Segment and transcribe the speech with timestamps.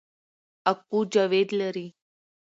[0.71, 1.87] اکو جاوید لري